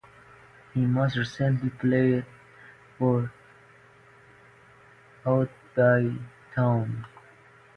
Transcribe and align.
He 0.73 0.79
most 0.83 1.15
recently 1.15 1.69
played 1.69 2.25
for 2.97 3.31
Oadby 5.23 6.19
Town. 6.55 7.05